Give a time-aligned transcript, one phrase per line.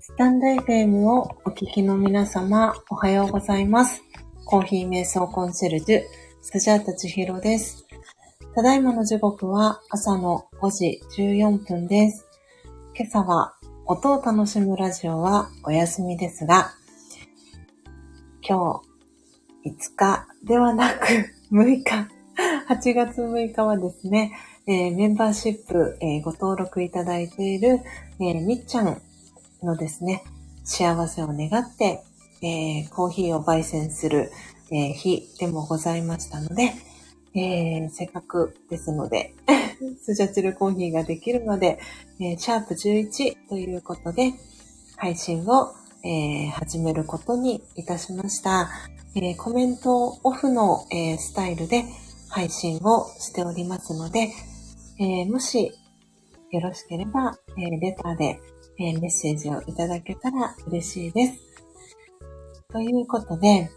[0.00, 4.02] スタンド FM をお聞きの皆様、おはようございます。
[4.46, 6.02] コーヒー瞑想コンシェルジュ、
[6.40, 7.86] スジャータ千尋です。
[8.54, 12.26] ただいまの時刻は朝の5時14分です。
[12.96, 13.54] 今朝は
[13.86, 16.72] 音を楽しむラジオはお休みですが、
[18.42, 18.80] 今
[19.64, 21.06] 日5日ではなく
[21.52, 22.17] 6日
[22.68, 24.30] 8月6日はですね、
[24.66, 27.80] えーメンバーシップ、えーご登録いただいている、
[28.20, 29.00] えーみっちゃん
[29.62, 30.22] のですね、
[30.64, 32.04] 幸せを願って、
[32.42, 34.30] えコーヒーを焙煎する、
[34.70, 36.74] え日でもございましたので、
[37.34, 39.32] えせっかくですので、
[40.04, 41.78] スジャチルコーヒーができるので、
[42.20, 44.34] えシャープ11ということで、
[44.96, 45.72] 配信を、
[46.04, 48.68] え始めることにいたしました。
[49.14, 51.86] えコメントオフの、えスタイルで
[52.28, 54.28] 配信をしておりますので、
[55.00, 55.72] えーもし
[56.50, 58.40] よろしければ、えーレターで、
[58.78, 61.38] えーメッセージをいただけたら嬉しいです。
[62.70, 63.70] ということで、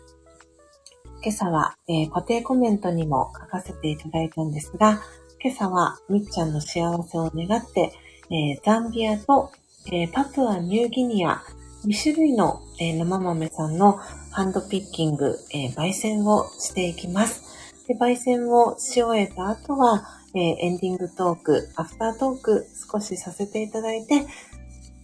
[1.24, 5.02] 今朝は、え固定コメントにも書かせていただいたんですが、
[5.44, 7.94] 今朝はみっちゃんの幸せを願って、
[8.32, 9.52] えザンビアと、
[9.92, 11.44] えパプアニューギニア、
[11.86, 14.00] 2種類の、え生豆さんの
[14.32, 17.51] ハンドピッキング、え焙煎をしていきます。
[17.92, 20.04] で、焙煎をし終えた後は、
[20.34, 24.26] えーエンディングトーク、アフタートーク少しさせていただいて、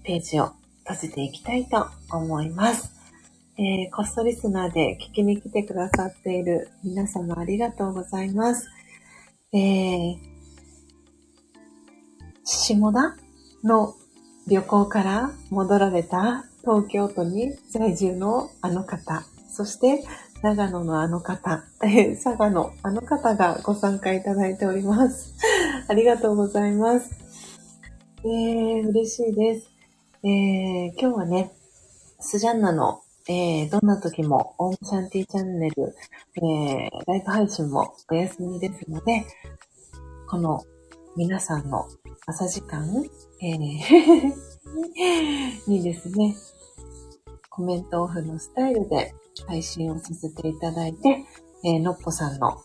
[0.03, 0.53] ページを
[0.87, 2.95] 閉じていきたいと思います。
[3.57, 8.69] えー、コストリスナーで聞きに来てくださっている皆様ありがとうございます。
[9.51, 10.17] えー、
[12.45, 13.17] 下田
[13.65, 13.95] の
[14.47, 20.05] 旅行から戻られた東京都に在住のあの方、そして
[20.41, 25.35] 長野のあの方、え 佐賀のあの方がご参加いただいております。
[25.89, 27.09] ありがとうございます。
[28.23, 29.69] えー、嬉しいです。
[30.23, 31.53] えー、今日はね、
[32.19, 35.95] スジャンナの、えー、どんな時もオームシャンティチャンネル、
[36.35, 39.25] えー、ライブ配信もお休みですので、
[40.29, 40.63] この
[41.15, 41.87] 皆さんの
[42.27, 42.85] 朝時間、
[43.41, 44.33] えー
[45.67, 46.35] にですね、
[47.57, 49.15] コメントオフのスタイルで
[49.47, 51.25] 配信をさせていただいて、
[51.65, 52.63] えーのっぽさんの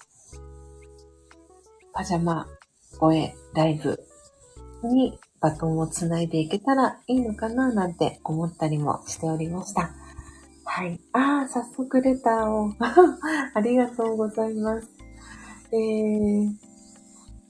[1.95, 2.47] パジャマ
[2.99, 3.99] 声ライブ
[4.87, 9.95] にバトンをつないでいけたらいいのかななんて思ったりもしておりました。
[10.67, 11.01] はい。
[11.15, 12.71] ああ、早速レターを。
[13.55, 14.89] ありがとうございます。
[15.73, 16.55] えー、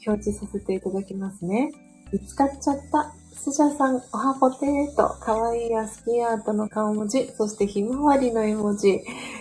[0.06, 1.72] 表示させていただきますね。
[2.12, 3.12] 見つかっちゃった。
[3.34, 9.00] スジャさん、おはぽてーと、かわいいアスキアートの顔文字、そしてひまわりの絵文字、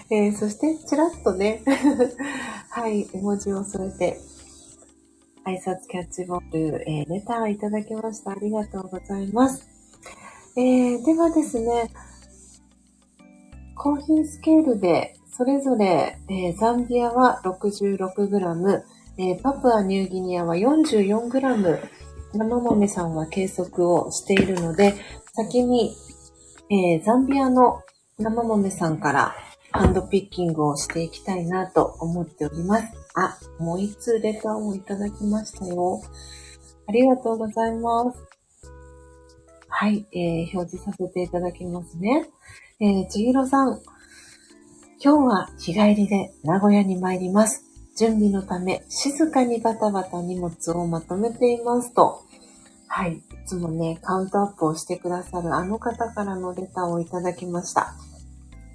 [0.10, 1.62] えー、そしてちらっとね、
[2.70, 4.20] はい、絵文字を添えて、
[5.46, 8.32] 挨拶キャッチボール、えーレターいただきました。
[8.32, 9.68] ありがとうございます。
[10.56, 11.92] えー、ではですね、
[13.76, 18.82] コーヒースケールで、それぞれ、えーザンビアは 66g、
[19.18, 22.01] えーパプアニューギニアは 44g、
[22.34, 24.96] 生豆さんは計測をしているので、
[25.34, 25.96] 先に、
[26.70, 27.82] えーザンビアの
[28.18, 29.36] 生豆さんから
[29.72, 32.86] ハンドピッキングをしていきたいなと思っております。
[33.16, 36.02] あ、もう一通レターをいただきましたよ。
[36.88, 38.20] ありがとうございます。
[39.68, 42.30] はい、えー表示させていただきますね。
[42.80, 43.82] えー、ちひろさん。
[45.04, 47.71] 今日は日帰りで名古屋に参ります。
[47.98, 52.24] 準備のため静かにバタバタ荷物をまとめていますと。
[52.88, 53.14] はい。
[53.14, 57.82] いつもね、カウントアップをしてくださるあの方からのレターをいただきました。
[57.82, 57.96] あ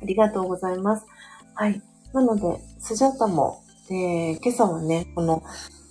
[0.04, 1.06] りがとうございます。
[1.54, 1.82] はい。
[2.12, 5.42] なので、スジャタも、えー今朝はね、この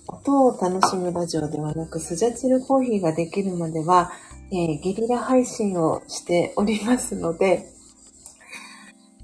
[0.08, 4.10] 音を楽しむラジオではなく、スジャチルコーヒーができるまでは、
[4.50, 7.68] えーゲリラ配信をしておりますので、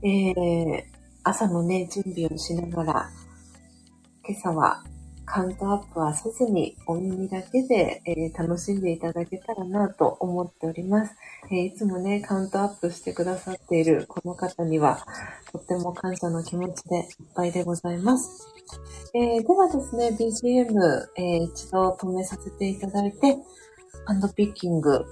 [0.03, 0.85] えー
[1.25, 3.11] 朝のね、準備をしながら、
[4.25, 4.85] 今朝は
[5.25, 11.15] カウントアップはせずにお耳だけで、えー楽しんでいただけたらなと思っております、
[11.51, 15.05] えーいつもね、カウントアップしてくださっているこの方には、
[15.53, 18.47] とっても感謝の気持ちでいっぱいでございます。
[19.15, 20.73] えーではですね、BGM、
[21.17, 23.37] えー一度止めさせていただいて、
[24.07, 25.05] ハンドピッキング。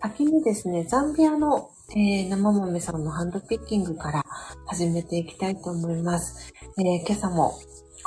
[0.00, 4.24] 先にですね、ザンビアの、えー生豆さんのハンドピッキングから
[4.66, 6.52] 始めていきたいと思います。
[6.78, 7.54] えー今朝も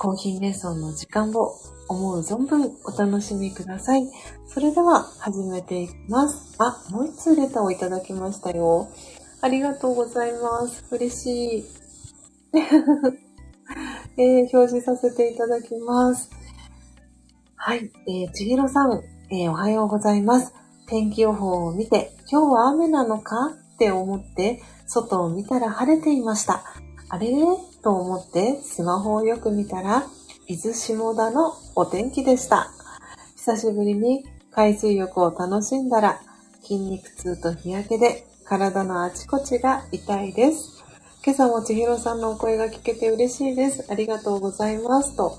[0.01, 1.53] コーヒー瞑想の時間を
[1.88, 4.01] 思う存分お楽しみください。
[4.48, 6.56] それでは始めていきます。
[6.57, 8.89] あ、もう一通レターをいただきましたよ。
[9.42, 10.83] ありがとうございます。
[10.89, 11.65] 嬉しい。
[14.18, 16.31] えー表示させていただきます。
[17.56, 17.92] はい。
[18.07, 20.51] えー、ちひろさん、えーおはようございます。
[20.88, 23.53] 天気予報を見て、今日は雨なのか？
[23.75, 26.63] って思って、外を見たら晴れていました。
[27.09, 27.30] あれ？
[27.81, 30.06] と思ってスマホをよく見たら、
[30.48, 32.72] 伊豆下田のお天気でした。
[33.36, 36.22] 久しぶりに海水浴を楽しんだら、
[36.62, 40.83] 筋肉痛と日焼けで体のあちこちが痛いです。
[41.24, 43.86] 今朝も千尋さんのお声が聞けて嬉しいです。
[43.89, 45.16] ありがとうございます。
[45.16, 45.38] と。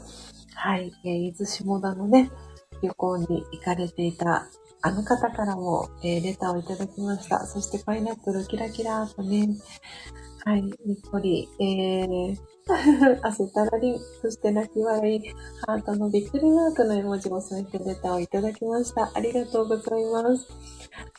[0.54, 0.92] はい。
[1.02, 2.30] 伊豆下田のね、
[2.82, 4.48] 旅行に行かれていた
[4.84, 7.46] あの方からも、えー、レターをいただきました。
[7.46, 9.48] そしてパイナップルキラキラとね、
[10.44, 10.74] はい、にっ
[11.08, 12.36] こり、えー、
[13.22, 15.20] 汗たらり、そして泣き笑い、
[15.68, 19.12] ハートのびっくりマークの絵文字を添えてレターをいただきました。
[19.14, 20.48] ありがとうございます。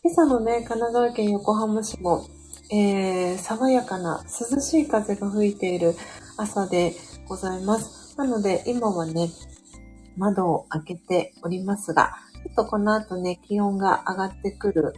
[0.03, 2.25] 今朝のね、神奈川県横浜市も、
[2.69, 5.95] えー、爽やかな涼しい風が吹いている
[6.35, 6.93] 朝で
[7.29, 8.17] ございます。
[8.17, 9.29] なので、今はね、
[10.17, 12.11] 窓を開けておりますが、
[12.43, 14.93] ちょっとこの後ね、気温が上がってくる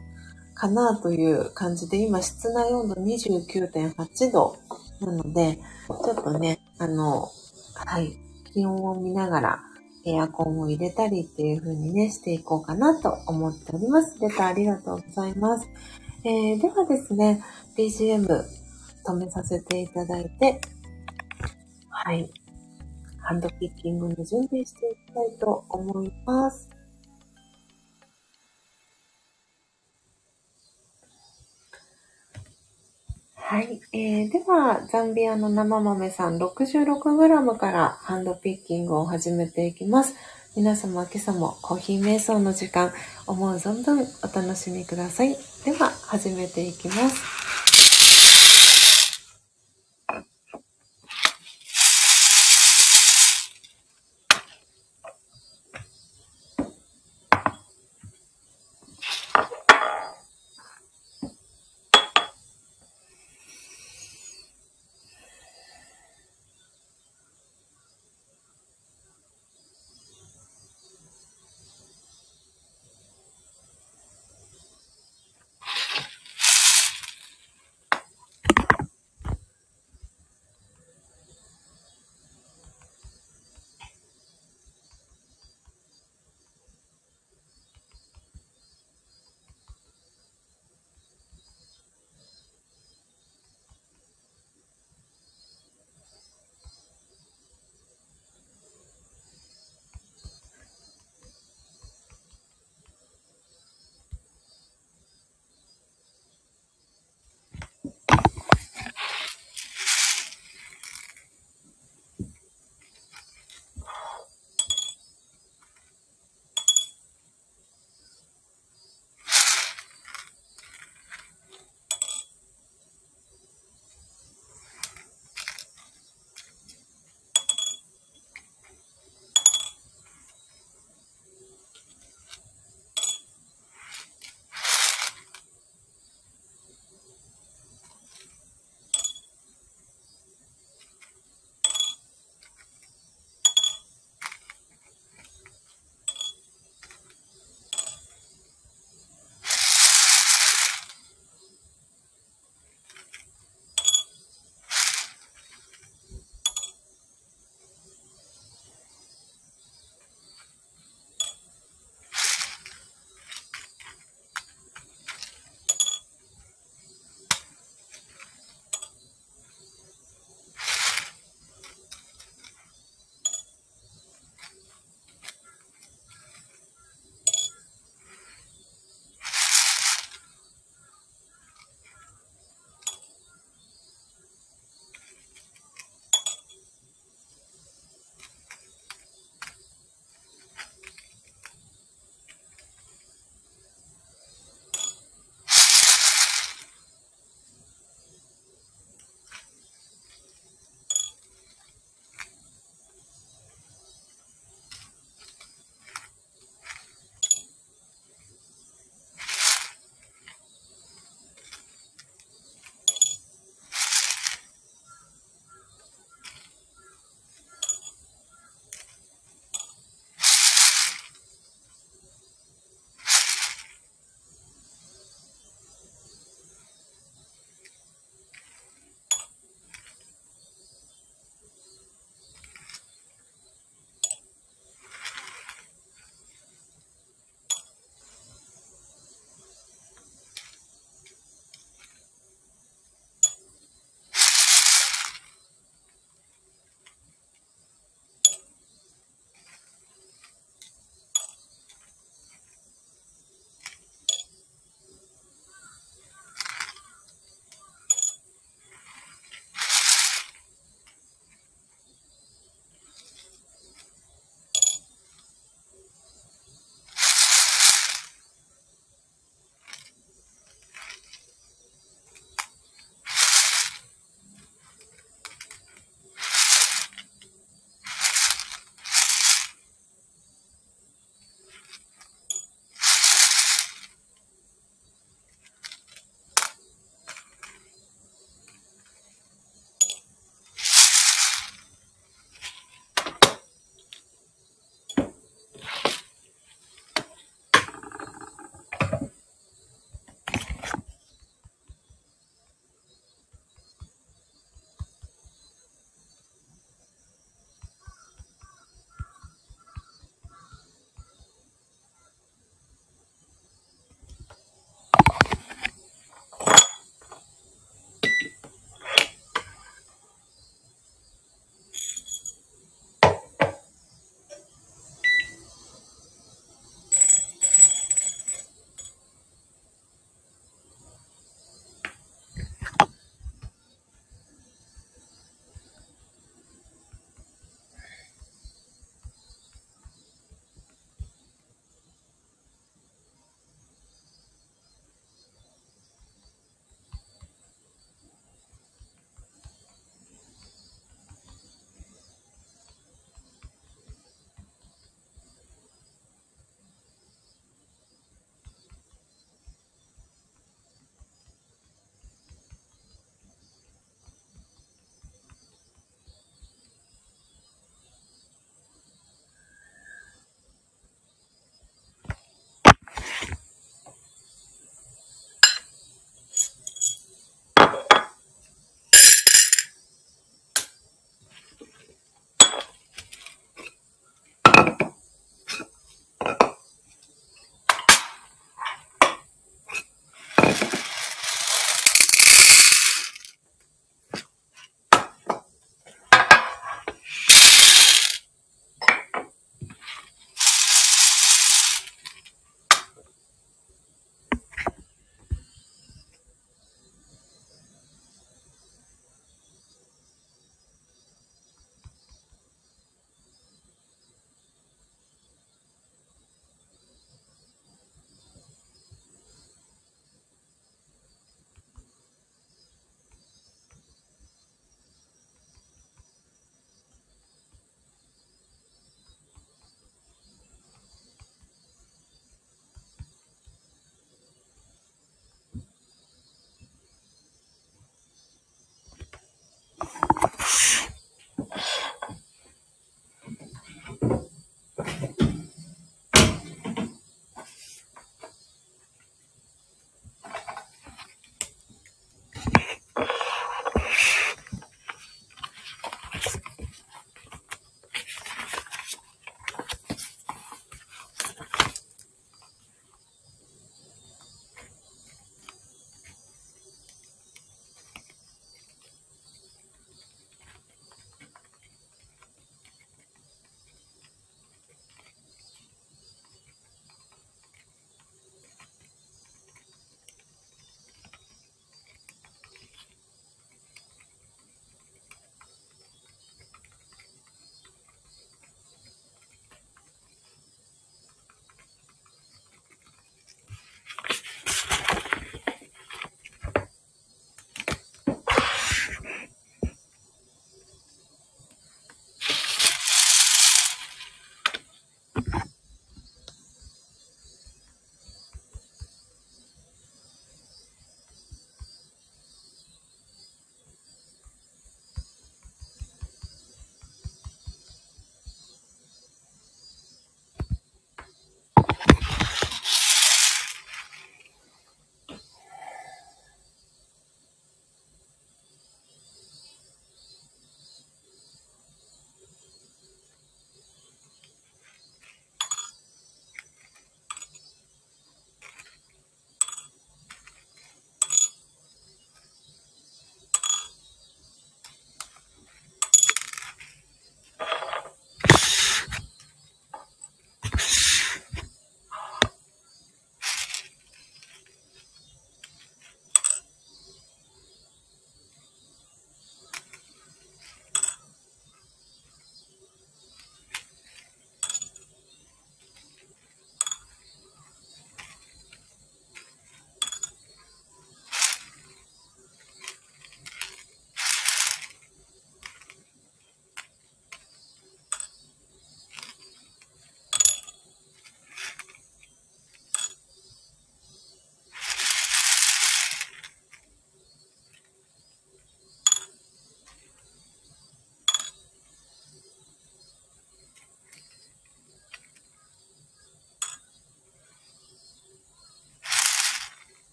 [0.56, 4.58] かなという感じで、今室内温度29.8度
[5.02, 7.30] なので、ちょっとね、あの、
[7.76, 8.18] はい、
[8.52, 9.64] 気温を見ながら
[10.06, 14.18] エアコンを入れたりっていう風にね、していこうかなと思っております。
[14.22, 15.68] レターありがとうございます。
[16.24, 17.44] えー、ではですね、
[17.78, 18.26] BGM
[19.06, 20.62] 止めさせていただいて、
[21.90, 22.32] はい、
[23.20, 26.75] ハンドピッキングの準備していきたいと思います。
[33.48, 33.80] はい。
[33.94, 40.16] えー、では、ザンビアの生豆さん 66g からハンドピッキングを始めていきます。
[40.56, 42.92] 皆様今朝もコーヒー瞑想の時間、
[43.28, 45.38] 思う存分お楽しみください。
[45.64, 47.75] では、始めていきます。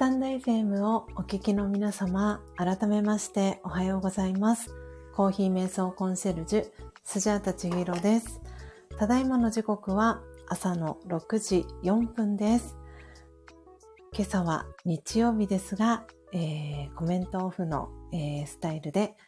[0.00, 4.74] タンド FM をお聞きの皆様、改めましておはようございます。
[5.14, 6.66] コーヒー瞑想コンシェルジュ、
[7.04, 8.40] スジャータチヒロです。
[8.98, 12.78] ただいまの時刻は朝の6時4分です。
[14.14, 19.18] 今朝は日曜日ですが、えー、コメントオフの、えー、スタイルで、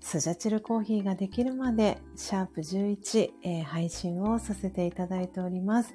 [0.00, 5.94] スジャチルコーヒーができるまで、シャープ11、えー、配信をさせていただいております。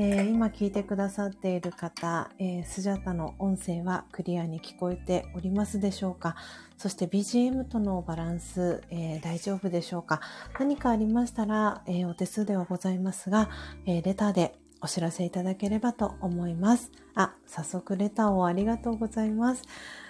[0.00, 6.36] えー、今聞いてくださっている方、えー、スジャタの音声はクリアに聞こえておりますでしょうか？
[6.76, 10.20] そして BGM とのバランス、えー、大丈夫でしょうか？
[10.60, 13.50] 何かありましたら、えお手数ではございますが、
[13.86, 16.92] えレターでお知らせいただければと思います。
[17.16, 19.64] あ、早速レターをありがとうございます。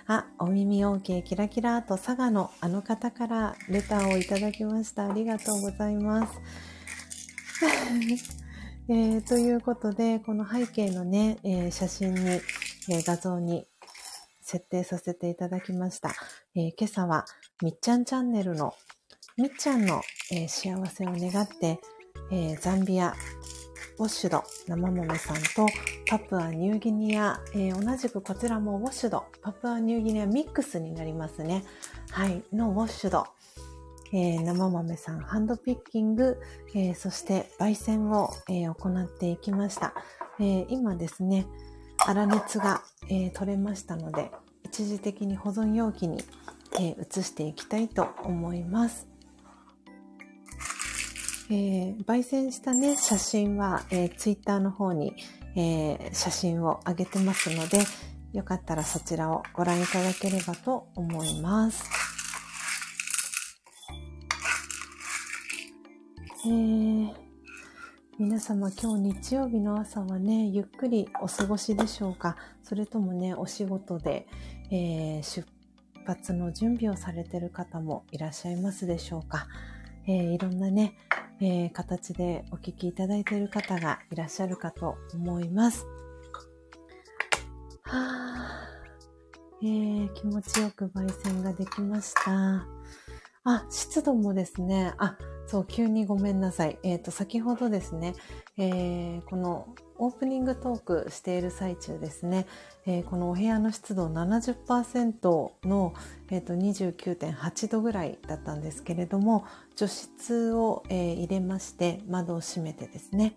[0.07, 5.09] あ、お耳 OK キラキラと佐賀のあの方からレターをいただきました。
[5.09, 6.39] ありがとうございます。
[8.91, 13.67] えー、ということで、この背景のね、えー、写真に、えー、画像に
[14.41, 16.15] 設定させていただきました。
[16.55, 17.27] え今朝は
[17.63, 18.73] みっちゃんチャンネルの
[19.37, 20.01] みっちゃんの、
[20.33, 21.81] え幸せを願って、
[22.33, 23.15] えザンビア、
[23.99, 25.67] ウォッシュド、生豆さんと
[26.09, 31.63] パプアニューギニア、え同じくこちらもウォッシュド、パプアニューギニアミックスになりますね。
[32.11, 33.27] はい、のウォッシュド。
[34.13, 36.41] えー、生豆さんハンドピッキング、
[36.75, 39.95] えー、そして焙煎を、えー、行っていきました。
[40.41, 41.47] え今ですね、
[41.99, 44.31] 粗熱が、え取れましたので、
[44.63, 46.23] 一時的に保存容器に、
[46.81, 49.09] え移していきたいと思います。
[51.51, 55.17] え焙煎したね、写真は、えツイッターの方に、
[55.57, 57.81] え写真を上げてますので、
[58.33, 61.83] よかったらそちらをご覧いただければと思います。
[66.49, 67.13] えー、
[68.19, 72.37] 皆様今日日曜日の朝はね、ゆっくりお過ごしでしょうか？
[72.63, 74.27] それともね、お仕事で、
[74.71, 75.47] えー、出
[76.07, 79.47] 発の準備をされてる方もいらっしゃいますでしょうか、
[80.07, 80.97] えー、いろんなね、
[81.43, 85.87] えー、形でお聞きいただいている方がいらっしゃるかと思います。
[87.83, 92.67] はぁ、えー、気持ちよく焙煎ができました。
[93.45, 95.19] あ、湿度もですね、あ、
[95.49, 96.79] そう、急にごめんなさい。
[96.83, 98.15] えっ、ー、と、先ほどですね、
[98.59, 102.47] えー、このオープニングトークしている最中ですね、
[102.85, 105.95] えー、このお部屋の湿度70%の、
[106.31, 113.35] えーと、29.8度ぐらいだったんですけれども、除湿を、え、入れまして窓を閉めてですね、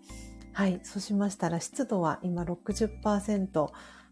[0.52, 3.68] はい、そうしましたら湿度は今60%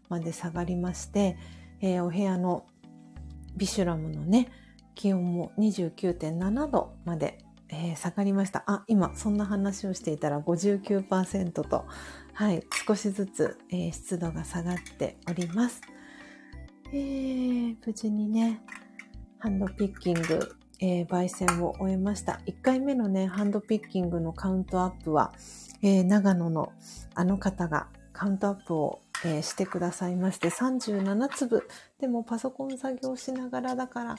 [0.09, 1.37] まで下がりまして、
[1.81, 2.65] え、お部屋の
[3.55, 4.47] ビシュラムのね、
[4.95, 7.37] 気温も29.7度まで
[7.71, 8.63] えー、下がりました。
[8.67, 11.85] あ、今、そんな話をしていたら59%と、
[12.33, 15.81] はい、少しずつ、えー、湿度が下がっております。
[16.93, 18.61] えー、無事にね、
[19.39, 22.41] ハンドピッキング、えー、焙煎を終えました。
[22.45, 25.31] 1回目のね、ハンドピッキングのカウントアップは、
[25.81, 26.73] えー、長野の
[27.15, 31.67] あの方がカウントアップをえー、してくださいまして、37粒。
[31.99, 34.15] でもパソコン作業しながらだから、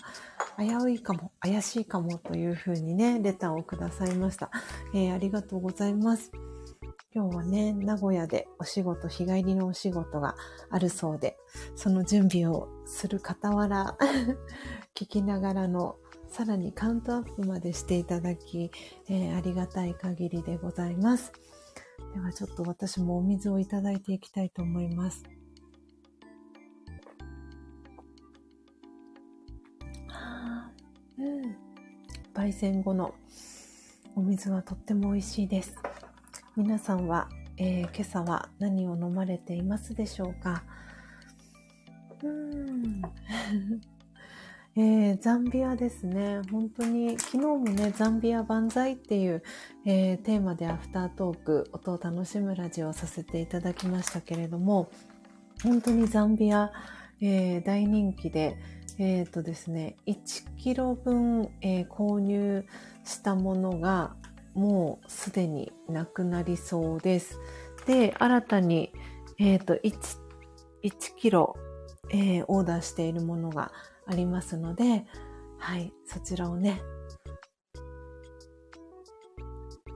[0.59, 4.50] 危ういかも、怪しいかもというふうにね、レターをくださいました。
[4.94, 6.30] えー、ありがとうございます。
[7.14, 10.34] 今日はね、名古屋でお仕事、日帰りのお仕事が
[10.70, 11.36] あるそうで、
[11.76, 13.98] その準備をする傍ら、
[14.96, 15.96] 聞きながらの
[16.28, 18.70] さらにカウントアップまでしていただき、
[19.11, 21.32] えー、ありがたい限りでございます。
[22.14, 25.22] ではちょっと私もお水をいただいていきたいと思います。
[31.18, 31.56] うん。
[32.34, 33.14] 焙煎後の
[34.14, 35.76] お水はとっても美味しいです。
[36.56, 40.64] 皆さんは、えー、今朝は何を飲まれていますでしょうか？
[42.22, 43.02] うん。
[44.74, 46.40] えー、ザンビアですね。
[46.50, 49.42] 本当に、昨日もね、ザンビア万歳っていう、
[49.84, 54.90] えー、テーマでアフタートーク、音を楽しむラジオをさせていただきましたけれども、
[55.62, 56.72] 本当にザンビア、
[57.20, 58.56] えー、大人気で、
[58.98, 62.64] えっ、とですね、1キロ分、え購入
[63.04, 64.14] したものが、
[64.54, 67.38] もうすでになくなりそうです。
[67.86, 68.90] で、新たに、
[69.38, 69.92] えっ、と、1、
[70.82, 71.56] 1キロ、
[72.10, 73.70] えオーダーしているものが
[74.12, 75.06] ありますので、
[75.58, 76.82] はい、そちらをね、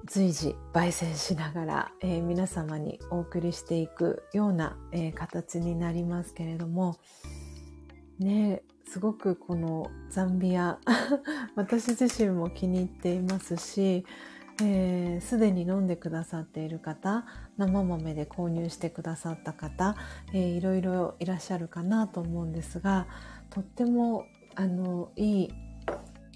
[0.07, 6.97] 随時焙煎しながら、えー、皆様にお送りしていくような、えー、形になりますけれども、
[8.19, 10.79] ね、すごくこのザンビア、
[11.55, 14.07] 私自身も気に入っていますし、
[14.63, 17.27] えー、に飲んでくださっている方、
[17.59, 19.97] 生豆で購入してくださった方、
[20.33, 23.07] えー、いろいろいらっしゃるかなと思うんですが、
[23.57, 25.49] とっても、あの、いい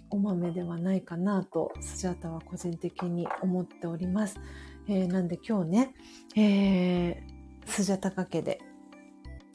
[0.08, 4.40] お豆ではないかなと、スジャータは個人的に思っております。
[4.88, 5.94] えー、なんで今日ね、
[6.34, 8.62] えー、スジャタかけで、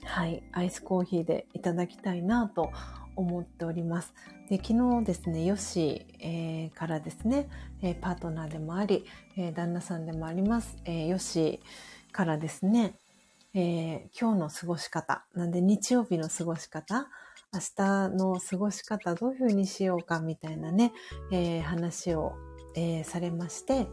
[0.03, 2.72] はい、アイスコーヒーでいただきたいなと
[3.16, 4.13] 思っております。
[4.47, 7.49] で昨日ですね、ヨッシ、えー、からですね、
[7.82, 9.05] えー、パートナーでもあり、
[9.38, 11.59] えー、旦那さんでもあります、えヨッシ
[12.11, 12.99] からですね、
[13.55, 17.07] え今日の過ごし方、なんで日曜日の過ごし方、
[17.56, 20.91] 明日の過ごし方どういう風にしようかみたいなね、
[21.32, 22.34] え話を、
[22.76, 23.88] えされまして、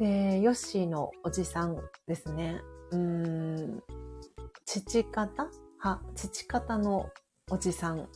[0.00, 1.76] で、ヨッシーのおじさん
[2.08, 2.60] ですね。
[2.90, 3.82] うん、
[4.64, 5.48] 父方？
[5.78, 7.10] は、父方の
[7.50, 8.08] おじさん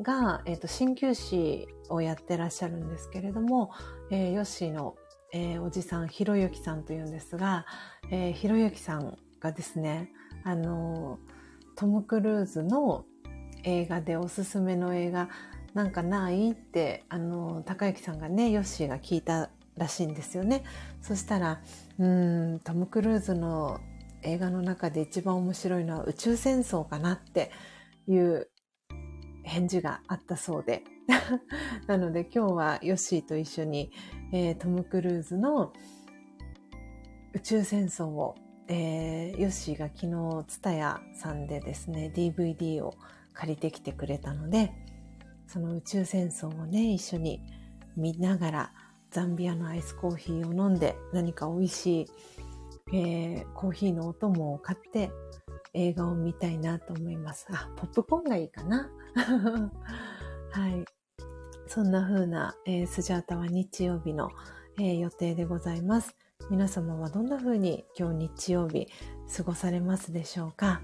[0.00, 3.70] が、えっ、ー、と、鍼灸師をやってらっしゃるんですけれども、
[4.10, 4.96] えー、ヨッシーの、
[5.32, 7.66] えー、おじさん、ひろゆきさんというんですが、
[8.10, 10.10] えー、ひろゆきさんがですね、
[10.44, 11.18] あの、
[11.76, 13.04] トム・クルーズの
[13.64, 15.28] 映画でおすすめの映画
[15.74, 20.64] なんかないって、あの、高之さんがね、ヨッシーが聞いたらしいんですよね。
[21.00, 21.60] そしたら、
[21.98, 23.80] うん、トム・クルーズの
[24.22, 27.50] 映画の中で一番面白いのは宇宙戦争かなって
[28.06, 28.50] いう
[29.44, 30.82] 返事があったそうで。
[31.86, 33.90] なので今日はヨッシーと一緒に、
[34.32, 35.72] えー、トム・クルーズの
[37.32, 38.36] 宇宙戦争を、
[38.68, 42.94] えー、ヨッシーが昨日、ツタヤさんでですね、DVD を
[43.40, 44.70] 借りてきてくれたので、
[45.46, 47.40] その宇宙戦争をね、一緒に
[47.96, 48.72] 見ながら、
[49.10, 55.10] ザンビアのアイスコーヒーを飲んで何か美味しい、えー、コーヒーのお供を買って
[55.72, 57.46] 映画を見たいなと思います。
[57.50, 58.90] あ、ポップコーンがいいかな？
[60.52, 60.84] はい。
[61.66, 64.28] そんな風な、えー、スジャータは日曜日の、
[64.78, 66.14] えー、予定でございます。
[66.50, 68.86] 皆様はどんな風に今日日曜日
[69.36, 70.82] 過ごされますでしょうか？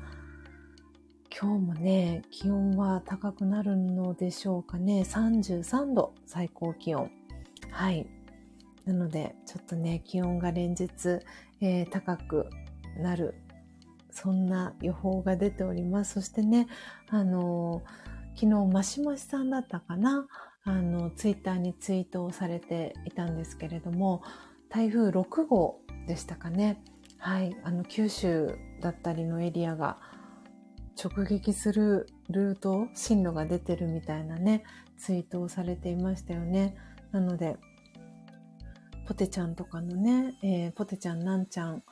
[1.39, 5.03] 今日もね、気温は高くなるのでしょうかね。
[5.03, 7.11] 33度、最高気温。
[7.71, 8.07] はい。
[8.87, 10.89] なので、ちょっとね、気温が連日、
[11.61, 12.49] えー、高く
[12.99, 13.35] なる、
[14.11, 16.15] そんな予報が出ております。
[16.15, 16.69] そしてね、
[17.11, 20.27] あのー、昨日、マシマシさんだったかな？
[20.65, 24.23] あの、ツイッターにツイートをされていたんですけれども、
[24.71, 26.83] 台風6号でしたかね。
[27.19, 27.55] はい。
[27.63, 29.99] あの、九州だったりのエリアが
[31.03, 34.65] 直撃するルート、進路が出てるみたいなね、
[34.99, 36.77] ツイートをされていましたよね。
[37.13, 37.57] なので、
[39.07, 41.83] ポテちゃんとかのね、えー、ポテちゃん、なんちゃん、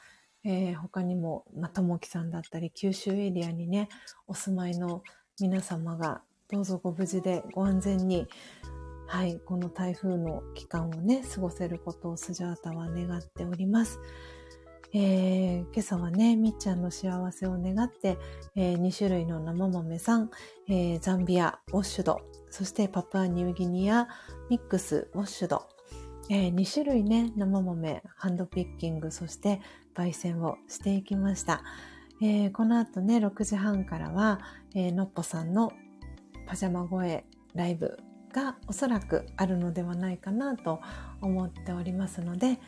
[0.45, 3.89] えー、他にも、まともきさんだったり、九州エリアにね、
[4.27, 5.03] お住まいの
[5.41, 8.27] 皆様が、どうぞご無事でご安全に、
[9.07, 14.01] はい、この台風の期間をね、過ごせることをスジャータは願っております。
[14.97, 18.17] えー、今朝はね、みっちゃんの幸せを願って、
[18.55, 20.31] えー、2種類の生豆さん、
[20.69, 24.07] えー、ザンビア、ウォッシュド、そしてパプアニューギニア、
[24.49, 25.67] ミックス、ウォッシュド、
[26.31, 29.61] えー、2種類ね、生豆、ハンドピッキング、そして
[29.97, 31.65] 焙煎をしていきました。
[32.23, 34.39] えー、この後ね、6時半からは、
[34.77, 35.73] えー、のっぽさんの
[36.47, 37.25] パジャマ声
[37.57, 37.99] ライブ
[38.33, 40.81] がおそらくあるのではないかなと
[41.21, 42.61] 思っておりますので、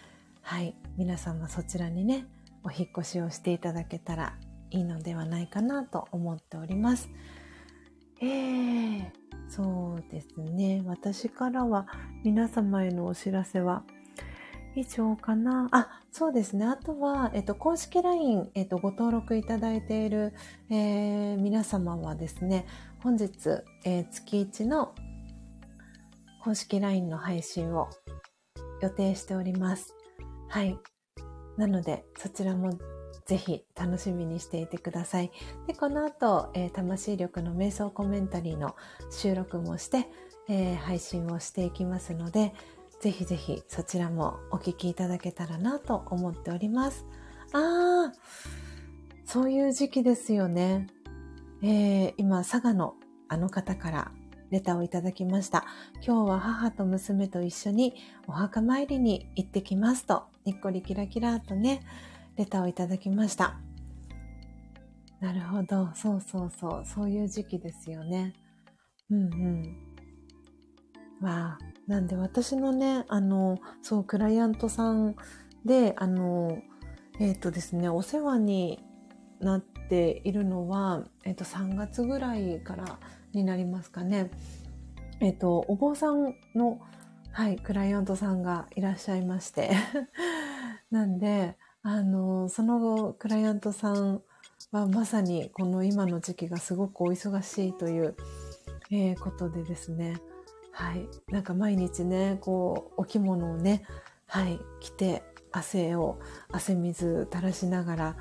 [0.42, 2.26] はい、皆様そちらにね、
[2.64, 4.38] お引越しをしていただけたら
[4.70, 7.10] いいのではないかなと思っております。
[8.20, 9.10] えー、
[9.48, 10.82] そうですね。
[10.86, 11.86] 私からは
[12.24, 13.84] 皆様へのお知らせは
[14.74, 15.68] 以上かな。
[15.70, 16.66] あ、そうですね。
[16.66, 20.34] あとは、えっと、公式 LINE、えっと、ご登録いただいている、
[20.70, 22.66] えー、皆様はですね、
[23.00, 24.94] 本日、えー、月1の
[26.42, 27.88] 公式 LINE の配信を
[28.82, 29.95] 予定しております。
[30.48, 30.78] はい。
[31.56, 32.78] なので、そちらも
[33.24, 35.32] ぜひ楽しみにしていてください。
[35.66, 38.76] で、この後、えー、魂力の瞑想コメンタリーの
[39.10, 40.08] 収録もして、
[40.48, 42.54] えー、配信をしていきますので、
[43.00, 47.04] ぜひぜひそちらもお聞きいただけたらなと思っております。
[47.52, 48.10] あー、
[49.24, 50.86] そういう時期ですよね。
[51.62, 52.94] えー、今、佐賀の
[53.28, 54.12] あの方から
[54.50, 55.64] レターをいただきました。
[56.06, 57.94] 今日は母と娘と一緒に
[58.26, 61.80] お墓参りに行ってきますと、にっこりキラキラとね、
[62.36, 63.58] レターをいただきました。
[65.20, 65.90] なるほど。
[65.94, 66.84] そうそうそう。
[66.84, 68.34] そういう時期ですよね。
[69.10, 69.76] うんうん。
[71.20, 71.76] わあ。
[71.86, 75.16] なんで私のね、あの、そう、クライアントさん
[75.64, 76.58] で、あの、
[77.18, 78.84] えっ、ー、とですね、お世話に
[79.40, 82.98] なっているのは、えっ、ー、と、3月ぐらいから
[83.36, 84.30] になりますかね。
[85.20, 86.80] えっ、と、お坊さんの、
[87.30, 89.70] はい、クライアントさんがいらっしゃいまして。
[90.90, 94.22] なんで、あの、その後、クライアントさん
[94.72, 98.16] はまさにこの今の時期がすごくお忙しいという、
[98.90, 100.16] えー、ことでですね。
[100.72, 101.08] はい。
[101.28, 103.84] なんか毎日ね、こう、お着物をね、
[104.26, 105.22] はい、着て、
[105.52, 106.18] 汗を、
[106.50, 108.16] 汗水垂らしながら、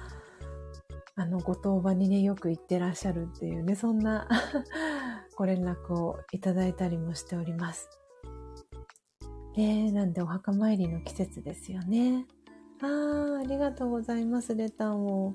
[1.17, 4.27] あの、ご当場にね、よく行ってらっしゃるっていうね、そんな
[5.35, 7.89] ご連絡をいただいたりもしております。
[9.57, 12.25] えー、なんでお墓参りの季節ですよね。
[12.81, 14.53] あー、ありがとうございます。
[14.55, 15.33] レターを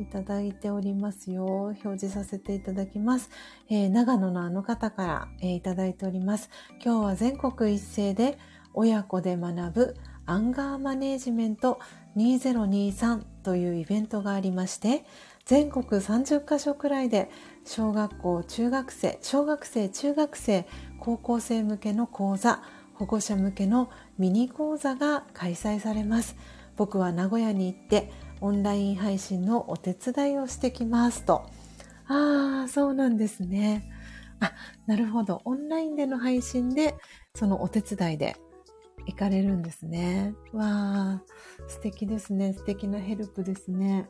[0.00, 1.44] いただいておりますよ。
[1.44, 3.30] 表示させていただきます。
[3.68, 6.50] えー、長野のあの方から、えー、いただいております。
[6.84, 8.38] 今日は全国一斉で
[8.72, 9.94] 親子で学ぶ
[10.26, 11.80] アンガーマネージメント
[12.16, 15.04] 2023というイベントがありまして、
[15.44, 17.30] 全国30カ所くらいで
[17.64, 20.66] 小学校、中学生、小学生、中学生、
[21.00, 22.62] 高校生向けの講座、
[22.94, 26.36] 保護者向けのミニ講座が開催されます。
[26.76, 31.46] 僕は名古屋に行ってオンライン配信のお手伝いをしてきますと。
[32.06, 33.90] ああ、そうなんですね。
[34.40, 34.52] あ、
[34.86, 35.40] なるほど。
[35.44, 36.94] オンラインでの配信で、
[37.34, 38.36] そのお手伝いで
[39.06, 40.34] 行かれるんですね。
[40.52, 41.22] わあ、
[41.68, 42.52] 素敵ですね。
[42.52, 44.08] 素敵なヘルプですね。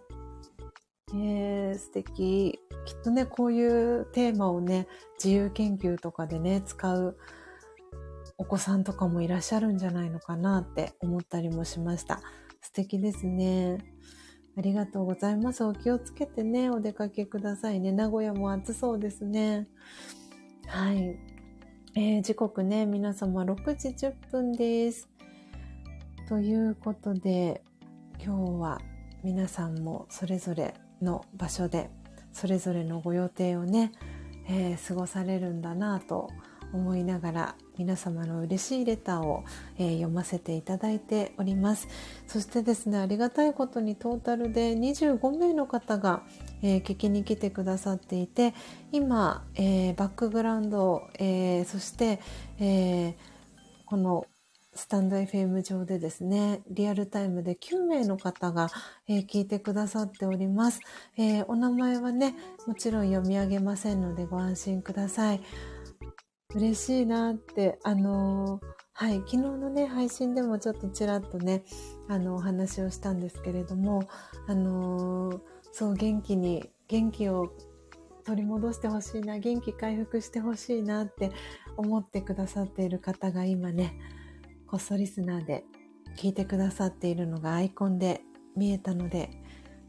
[1.12, 2.58] えー、素敵。
[2.86, 4.86] きっとね、こういうテーマをね、
[5.22, 7.16] 自由研究とかでね、使う
[8.36, 12.20] お子さんとかもいらっしゃるんじゃないのかなって思ったりもしました。
[12.60, 13.78] 素敵ですね。
[14.56, 15.64] ありがとうございます。
[15.64, 17.92] お気をつけてね、お出かけくださいね。
[17.92, 19.68] 名古屋も暑そうですね。
[20.66, 21.18] はい。
[21.96, 25.08] えー、時刻ね、皆様6時10分です。
[26.28, 27.62] ということで、
[28.24, 28.80] 今日は
[29.22, 30.74] 皆さんもそれぞれ
[31.04, 31.90] の場所で、
[32.32, 33.92] それぞれのご予定をね、
[34.48, 36.30] えー、過ごされるんだなと
[36.72, 39.44] 思いながら皆様の嬉しいレターを、
[39.78, 41.88] えー、読ませていただいております。
[42.26, 46.22] そしてですね、ありがたいことにトータルで25名の方が、
[46.62, 48.54] えー、聞きに来てくださっていて、
[48.92, 52.20] 今、えー、バックグラウンド、えそして、
[52.58, 53.16] え
[53.86, 54.26] この
[54.74, 58.70] スタンド FM 上でですね、リアルタイムで9名の方が、
[59.08, 60.80] えー、聞いてくださっております、
[61.16, 62.34] えー、お名前はね、
[62.66, 65.40] もちろん読み上げませんのでご安心ください。
[66.54, 68.60] 嬉しいなって、あのー、
[68.92, 71.64] はい、昨日のね、配信でもちょっとちらっとね、
[72.08, 74.08] あの、お話をしたんですけれども、
[74.46, 75.40] あの、
[75.72, 77.52] そう、元気に、元気を
[78.24, 81.32] 取り戻してほしいな、元気回復してほしいなって
[81.76, 83.98] 思ってくださっている方が今ね、
[84.74, 85.64] こっそリスナーで
[86.16, 88.22] 聞いてくださっているのがアイコンで
[88.56, 89.30] 見えたので、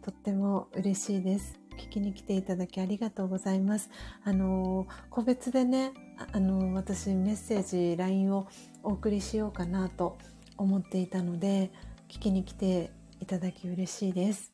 [0.04, 1.60] とっても嬉しいです。
[1.76, 3.90] 聞きに来ていただきありがとうございます。
[4.24, 5.92] あの、個別でね、
[6.32, 8.48] あの、私メッセージ、LINE を
[8.84, 10.20] お送りしようかなと
[10.56, 11.72] 思っていたので、
[12.08, 14.54] 聞きに来ていただき嬉しいです。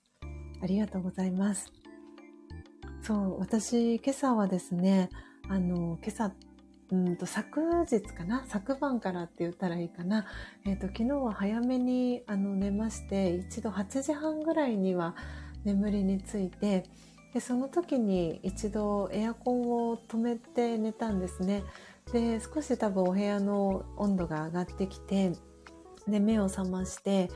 [0.64, 1.74] ありがとうございます。
[3.02, 5.10] そう、私、今朝はですね、
[5.50, 6.32] あの、今朝、
[6.92, 8.44] うんと、昨日かな？
[8.48, 10.26] 昨晩からって言ったらいいかな？
[10.66, 15.16] えっ、ー、と、昨日は早めに、あの、寝まして、一度8時半ぐらいには
[15.64, 16.84] 眠りについて、
[17.34, 21.64] でその時に一度エアコンを止めて寝たんですね
[22.12, 25.32] で少し多分お部屋の温度が上がってきて
[26.08, 27.30] で目を覚まして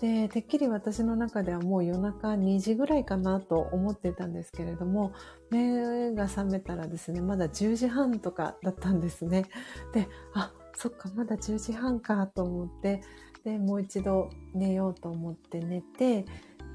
[0.00, 5.12] でてっきり私の中ではもう夜中2時ぐらいかなと思ってたんですけれども
[5.50, 9.46] 目が覚めたらですねまだ10時半とかだったんですね。
[9.92, 13.02] であそっかまだ10時半かと思って
[13.44, 16.24] でもう一度寝ようと思って寝て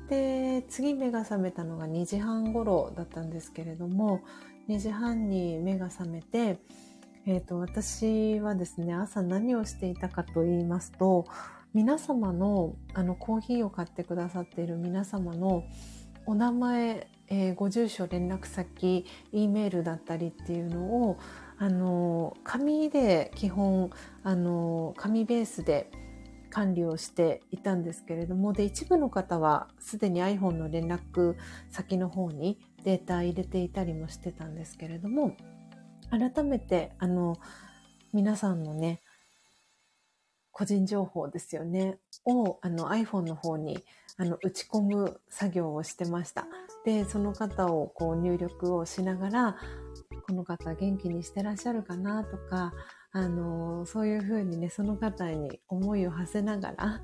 [0.10, 4.22] で次目が覚めたのが2時半頃だったんですけれども
[4.70, 6.60] 2時半に目が覚めて、
[7.26, 11.26] えーと、私はですね朝何をしていたかと言いますと
[11.74, 15.64] 皆様のあのコーヒーを買ってくださっている皆様の
[16.26, 21.20] お名前、えー、ご住所連絡先 E メールだったりっていうのを
[21.58, 23.92] あの紙で基本
[24.24, 25.92] あの紙ベースで
[26.50, 31.36] 管理をしていたんですけれども、で、一部の方はすでに iPhone の連絡
[31.70, 35.36] 先の方にデータ入れていたりもしてたんですけれども、
[36.10, 37.38] 改めて、あの、
[38.14, 39.02] 皆さんのね、
[40.60, 43.82] 個人情報ですよね、をあの iPhone の方に
[44.18, 46.48] あの打ち込む作業をしてました。
[46.84, 49.56] で、その方をこう入力をしながら、
[50.28, 52.74] この方元気にしてらっしゃるかなとか、
[53.14, 57.02] あの、そういうふうにね、その方に思いを馳せながら、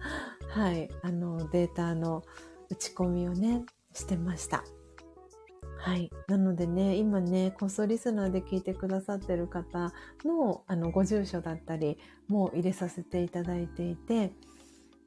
[0.50, 2.24] はい、あの、データの
[2.70, 4.66] 打ち込みをね、してました。
[5.86, 6.10] はい。
[6.28, 14.32] なのでね、今ね、コストリスナーで聞いてくださってる方の、あの、ご住所だったりも入れさせていただいていて、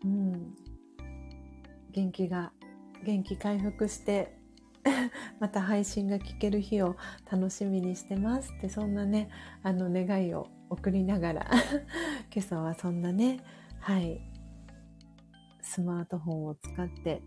[0.05, 0.55] うん。
[1.91, 2.53] 元気が、
[3.05, 4.39] 元気回復して
[5.41, 6.95] また配信が聞ける日を
[7.29, 9.31] 楽しみにしてますって、そんなね、
[9.65, 11.51] あの願いを送りながら
[12.33, 13.41] 今朝はそんなね、
[13.81, 14.21] はい、
[15.61, 17.23] スマートフォンを使って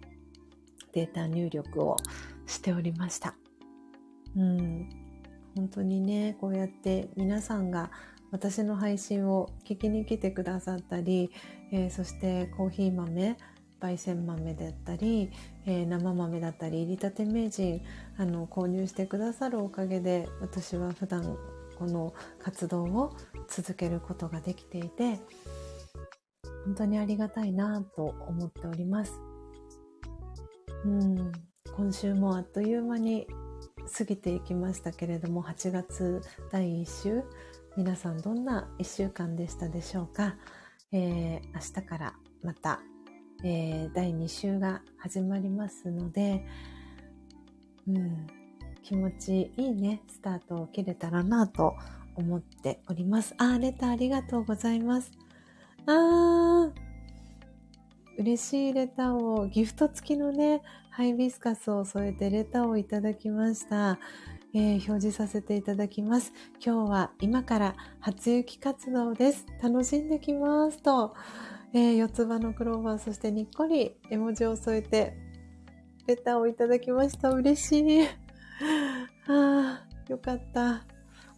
[0.94, 1.98] データ入力を
[2.46, 3.41] しておりました。
[4.36, 4.90] うん。
[5.56, 7.92] 本当にね、こうやって皆さんが
[8.32, 11.32] 私の配信を聞きに来てくださったり、
[11.72, 13.38] えー、そしてコーヒー豆、
[13.82, 15.32] 焙煎豆だったり、
[15.66, 17.82] えー、生豆だったり、入りたて名人、
[18.18, 21.38] あの、購入してくださるおかげで、私は普段
[21.78, 23.16] この活動を
[23.50, 25.20] 続けることができていて、
[26.66, 29.20] 本当にありがたいなと思っております。
[30.86, 31.32] うん、
[31.76, 33.28] 今週もあっという間に
[33.98, 36.22] 過ぎていきましたけれども、8月
[36.52, 37.24] 第1週、
[37.78, 40.36] 皆さんどんな1週間でしたでしょうか、
[40.92, 42.14] えー、明日から
[42.44, 42.82] また
[43.44, 46.46] えー、第2週が始まりますので、
[47.88, 48.28] うん、
[48.84, 51.76] 気持ちいいね、スタートを切れたらなと
[52.16, 53.34] 思っております。
[53.38, 55.12] あー、レターありがとうございます。
[55.88, 56.72] あー、
[58.22, 60.62] 嬉しいレターを、ギフト付きのね、
[60.92, 63.98] ハイビスカスを添えてレターをいただきました。
[64.54, 66.32] えー、表示させていただきます。
[66.64, 69.48] 今日は今から初雪活動です。
[69.62, 71.16] 楽しんできますと。
[71.74, 75.14] えー、四つ葉のクローバー、そしてにっこり絵文字を添えて、
[76.06, 77.30] レターをいただきました。
[77.32, 78.04] 嬉しい。
[79.28, 80.86] ああ、よかった。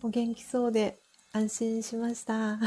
[0.02, 1.00] お元気そうで
[1.32, 2.60] 安心しました。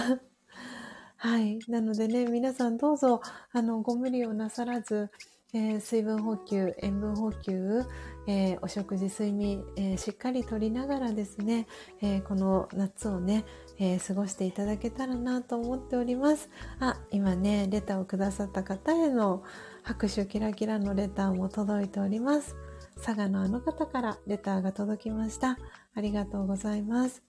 [1.18, 1.58] はい。
[1.68, 3.22] なのでね、皆さんどうぞ、
[3.52, 5.10] あの、ご無理をなさらず、
[5.54, 7.84] えー、水分補給、塩分補給、
[8.26, 11.66] えー、お食事、睡眠、えー、しっかりとりながらですね、
[12.02, 13.46] えこの夏をね、
[13.78, 16.50] え過ごしていただけたらなと思っております。
[16.80, 19.42] あ、今ね、レターをくださった方への
[19.82, 22.56] 拍手キラキラのレターも届いております。
[22.96, 25.56] 佐賀のあの方からレターが届きました。
[25.94, 27.22] ありがとうございます。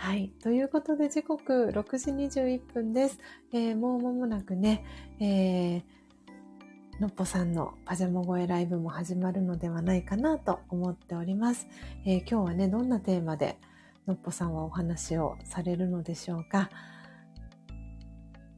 [0.00, 0.32] はい。
[0.42, 3.18] ということで時刻6時21分です。
[3.52, 4.82] えー、もう間もなくね、
[5.20, 11.66] えーのっぽさんのパジャマ声ライブも始まるのではないかなと思っております。
[12.06, 13.58] えー、今日はね、どんなテーマで
[14.06, 16.70] のっぽさんはお話をされるのでしょうか。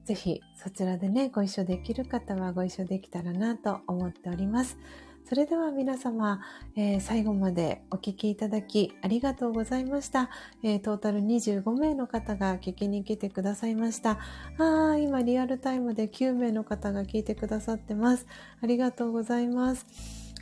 [0.04, 4.78] ぜひそちらでね、ご一緒できる方はご一緒できたらなと思っております。
[5.28, 6.40] それでは皆様、
[6.76, 10.28] えー、最後までお聞きいただきありがとうございました。
[10.62, 14.18] えー、トータル25名の方が聞きに来てくださいました。
[14.58, 18.26] あー、今リアルタイムで9名の方が聞いてくださってます。
[18.62, 19.86] ありがとうございます。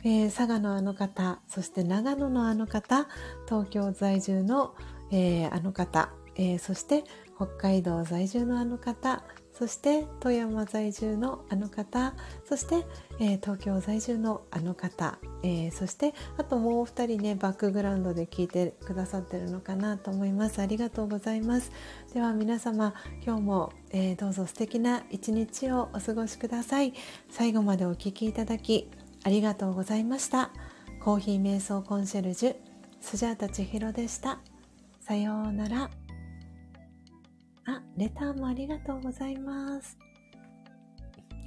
[0.03, 3.07] えー、佐賀のあの方、そして長野のあの方、
[3.47, 4.73] 東京在住の、
[5.11, 7.03] えー、あの方、えー、そして
[7.35, 12.85] 北海道在住のあの方、そして富山在住のあの方そして、
[13.23, 20.59] えー、東京在住のあの方、えー、そしてあともうお二人ねバックグラウンドで聞いてくださってるのかなと思います。
[20.59, 21.71] ありがとうございます。
[22.15, 26.93] では皆様今日も、えー、どうぞ素敵な一日をお過ごしください。
[27.29, 28.89] 最後までお聴きいただき
[29.23, 30.49] ありがとうございました。
[30.99, 32.55] コーヒー瞑想コンシェルジュ
[33.01, 34.39] スジャータ千尋でした。
[34.99, 35.91] さようなら。
[37.65, 39.95] あ、レターもありがとうございます。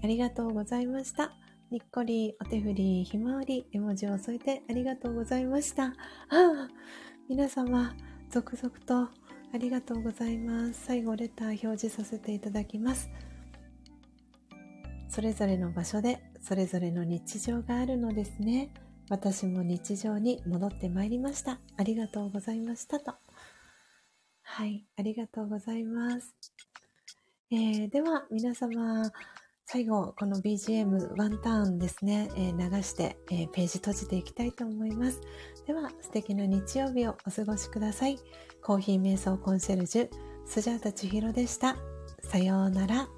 [0.05, 1.33] ありがとうございました。
[1.75, 5.87] にっこり、お手振り、ひまわり、絵文字を添えてありがとうございました。
[5.87, 5.93] あ
[6.31, 6.69] あ、
[7.29, 7.97] 皆様、
[8.31, 9.13] 続々と
[9.53, 10.85] ありがとうございます。
[10.85, 13.11] 最後、レター表示させていただきます。
[15.09, 18.73] それぞれの場所で、それぞれの日常があるのですね。
[19.11, 21.59] 私も日常に戻ってまいりました。
[21.77, 23.15] ありがとうございましたと。
[24.43, 26.37] はい、ありがとうございます。
[27.51, 29.11] えー、では、皆様、
[29.67, 35.21] 最後、この BGM ワンターンですね、えー、流して、えー、ページ閉じていきたいと思います。
[35.67, 38.19] では、素敵な日曜日をお過ごしください。
[38.63, 40.09] コーヒー瞑想コンシェルジュ、
[40.47, 41.77] スジャータ千尋でした。
[42.23, 43.09] さようなら。